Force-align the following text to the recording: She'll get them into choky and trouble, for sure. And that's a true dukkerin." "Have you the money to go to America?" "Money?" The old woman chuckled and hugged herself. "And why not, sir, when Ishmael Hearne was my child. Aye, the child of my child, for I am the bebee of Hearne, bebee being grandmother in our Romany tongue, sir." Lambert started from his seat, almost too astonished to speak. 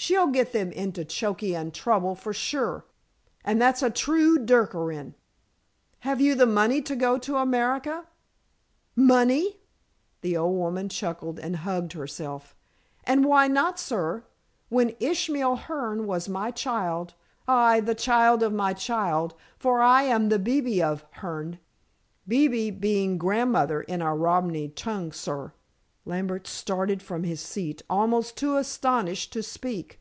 She'll 0.00 0.28
get 0.28 0.52
them 0.52 0.70
into 0.70 1.04
choky 1.04 1.56
and 1.56 1.74
trouble, 1.74 2.14
for 2.14 2.32
sure. 2.32 2.84
And 3.44 3.60
that's 3.60 3.82
a 3.82 3.90
true 3.90 4.38
dukkerin." 4.38 5.14
"Have 5.98 6.20
you 6.20 6.36
the 6.36 6.46
money 6.46 6.80
to 6.82 6.94
go 6.94 7.18
to 7.18 7.36
America?" 7.36 8.06
"Money?" 8.94 9.58
The 10.20 10.36
old 10.36 10.56
woman 10.56 10.88
chuckled 10.88 11.40
and 11.40 11.56
hugged 11.56 11.94
herself. 11.94 12.54
"And 13.02 13.24
why 13.24 13.48
not, 13.48 13.80
sir, 13.80 14.22
when 14.68 14.94
Ishmael 15.00 15.56
Hearne 15.56 16.06
was 16.06 16.28
my 16.28 16.52
child. 16.52 17.14
Aye, 17.48 17.80
the 17.80 17.96
child 17.96 18.44
of 18.44 18.52
my 18.52 18.74
child, 18.74 19.34
for 19.58 19.80
I 19.82 20.04
am 20.04 20.28
the 20.28 20.38
bebee 20.38 20.80
of 20.80 21.04
Hearne, 21.16 21.58
bebee 22.26 22.70
being 22.70 23.18
grandmother 23.18 23.80
in 23.82 24.00
our 24.00 24.16
Romany 24.16 24.68
tongue, 24.68 25.10
sir." 25.10 25.54
Lambert 26.04 26.46
started 26.46 27.02
from 27.02 27.24
his 27.24 27.38
seat, 27.38 27.82
almost 27.90 28.34
too 28.34 28.56
astonished 28.56 29.30
to 29.34 29.42
speak. 29.42 30.00